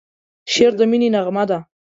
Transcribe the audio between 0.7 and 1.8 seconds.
د مینې نغمه ده.